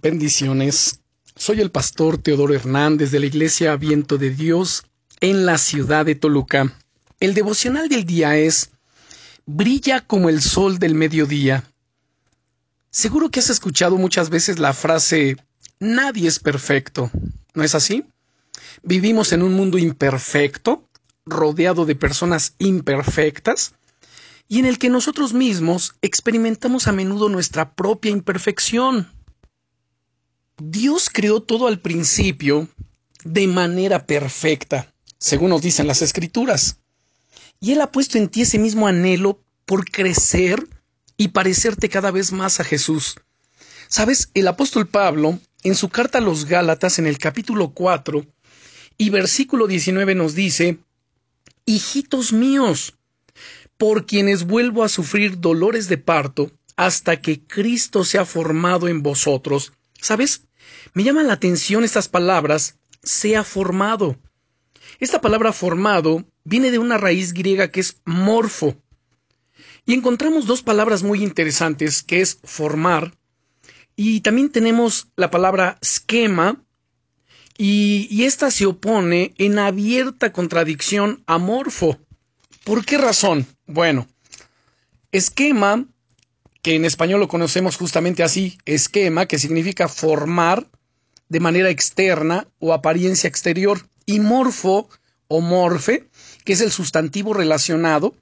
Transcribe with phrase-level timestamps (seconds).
[0.00, 1.00] Bendiciones.
[1.34, 4.84] Soy el pastor Teodoro Hernández de la Iglesia Viento de Dios
[5.20, 6.72] en la ciudad de Toluca.
[7.18, 8.70] El devocional del día es
[9.44, 11.64] Brilla como el sol del mediodía.
[12.90, 15.36] Seguro que has escuchado muchas veces la frase
[15.80, 17.10] Nadie es perfecto.
[17.54, 18.04] ¿No es así?
[18.84, 20.88] Vivimos en un mundo imperfecto,
[21.26, 23.74] rodeado de personas imperfectas,
[24.46, 29.17] y en el que nosotros mismos experimentamos a menudo nuestra propia imperfección.
[30.58, 32.68] Dios creó todo al principio
[33.24, 36.78] de manera perfecta, según nos dicen las escrituras,
[37.60, 40.68] y Él ha puesto en ti ese mismo anhelo por crecer
[41.16, 43.16] y parecerte cada vez más a Jesús.
[43.88, 48.26] Sabes, el apóstol Pablo, en su carta a los Gálatas, en el capítulo 4
[48.96, 50.78] y versículo 19 nos dice,
[51.66, 52.96] Hijitos míos,
[53.76, 59.02] por quienes vuelvo a sufrir dolores de parto hasta que Cristo se ha formado en
[59.02, 59.72] vosotros.
[60.00, 60.48] ¿Sabes?
[60.94, 64.18] Me llaman la atención estas palabras, se ha formado.
[65.00, 68.76] Esta palabra formado viene de una raíz griega que es morfo.
[69.84, 73.16] Y encontramos dos palabras muy interesantes, que es formar,
[73.96, 76.64] y también tenemos la palabra esquema,
[77.56, 81.98] y, y esta se opone en abierta contradicción a morfo.
[82.64, 83.46] ¿Por qué razón?
[83.66, 84.06] Bueno,
[85.10, 85.86] esquema,
[86.68, 90.70] que en español lo conocemos justamente así, esquema, que significa formar
[91.30, 94.86] de manera externa o apariencia exterior, y morfo
[95.28, 96.10] o morfe,
[96.44, 98.14] que es el sustantivo relacionado,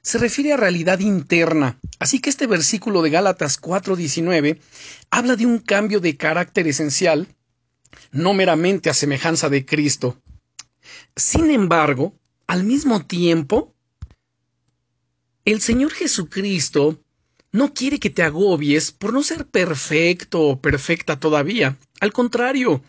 [0.00, 1.78] se refiere a realidad interna.
[1.98, 4.58] Así que este versículo de Gálatas 4:19
[5.10, 7.28] habla de un cambio de carácter esencial,
[8.12, 10.16] no meramente a semejanza de Cristo.
[11.16, 12.14] Sin embargo,
[12.46, 13.74] al mismo tiempo,
[15.44, 16.98] el Señor Jesucristo
[17.52, 21.76] no quiere que te agobies por no ser perfecto o perfecta todavía.
[22.00, 22.82] Al contrario,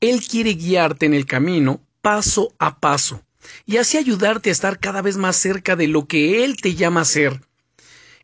[0.00, 3.22] Él quiere guiarte en el camino paso a paso
[3.66, 7.02] y así ayudarte a estar cada vez más cerca de lo que Él te llama
[7.02, 7.40] a ser.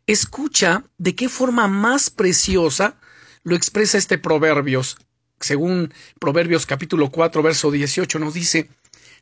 [0.07, 2.99] Escucha de qué forma más preciosa
[3.43, 4.97] lo expresa este Proverbios.
[5.39, 8.69] Según Proverbios capítulo 4, verso 18 nos dice,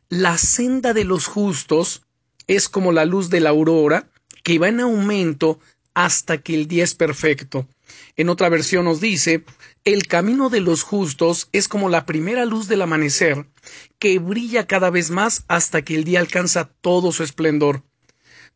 [0.08, 2.02] La senda de los justos
[2.46, 4.08] es como la luz de la aurora,
[4.42, 5.58] que va en aumento
[5.96, 7.66] hasta que el día es perfecto.
[8.16, 9.46] En otra versión nos dice,
[9.82, 13.46] el camino de los justos es como la primera luz del amanecer,
[13.98, 17.82] que brilla cada vez más hasta que el día alcanza todo su esplendor.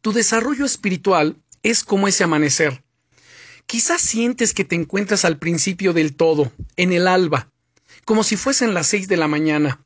[0.02, 2.84] Tu desarrollo espiritual es como ese amanecer.
[3.64, 7.50] Quizás sientes que te encuentras al principio del todo, en el alba,
[8.04, 9.82] como si fuesen las seis de la mañana.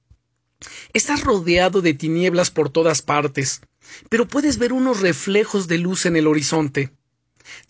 [0.93, 3.61] Estás rodeado de tinieblas por todas partes,
[4.09, 6.91] pero puedes ver unos reflejos de luz en el horizonte.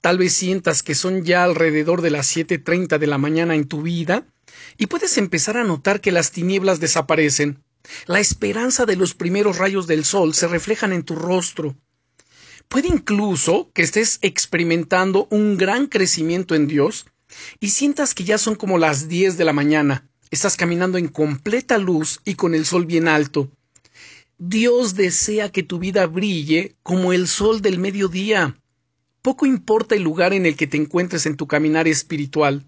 [0.00, 3.82] Tal vez sientas que son ya alrededor de las 7.30 de la mañana en tu
[3.82, 4.26] vida
[4.78, 7.62] y puedes empezar a notar que las tinieblas desaparecen.
[8.06, 11.76] La esperanza de los primeros rayos del sol se reflejan en tu rostro.
[12.68, 17.06] Puede incluso que estés experimentando un gran crecimiento en Dios
[17.60, 20.08] y sientas que ya son como las 10 de la mañana.
[20.30, 23.50] Estás caminando en completa luz y con el sol bien alto.
[24.38, 28.60] Dios desea que tu vida brille como el sol del mediodía.
[29.24, 32.66] Poco importa el lugar en el que te encuentres en tu caminar espiritual.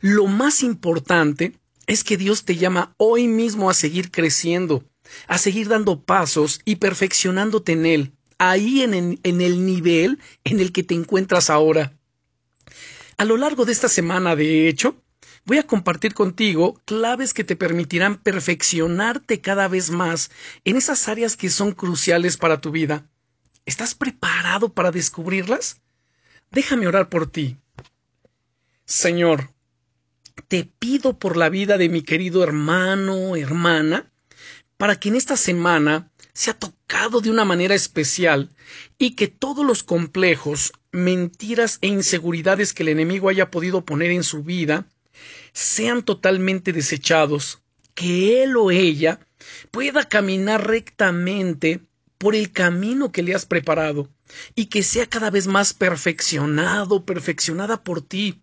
[0.00, 4.84] Lo más importante es que Dios te llama hoy mismo a seguir creciendo,
[5.26, 8.94] a seguir dando pasos y perfeccionándote en Él, ahí en,
[9.24, 11.98] el nivel en el que te encuentras ahora.
[13.16, 15.02] A lo largo de esta semana, de hecho,
[15.46, 20.30] voy a compartir contigo claves que te permitirán perfeccionarte cada vez más
[20.62, 23.10] en esas áreas que son cruciales para tu vida.
[23.66, 25.82] ¿Estás preparado para descubrirlas?
[26.50, 27.56] Déjame orar por ti.
[28.84, 29.52] Señor,
[30.48, 34.10] te pido por la vida de mi querido hermano, hermana,
[34.76, 38.50] para que en esta semana sea tocado de una manera especial
[38.96, 44.24] y que todos los complejos, mentiras e inseguridades que el enemigo haya podido poner en
[44.24, 44.86] su vida
[45.52, 47.60] sean totalmente desechados,
[47.94, 49.20] que él o ella
[49.70, 51.80] pueda caminar rectamente
[52.18, 54.10] por el camino que le has preparado
[54.54, 58.42] y que sea cada vez más perfeccionado, perfeccionada por ti.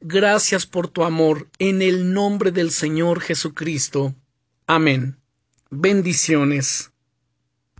[0.00, 4.14] Gracias por tu amor, en el nombre del Señor Jesucristo.
[4.66, 5.18] Amén.
[5.70, 6.92] Bendiciones.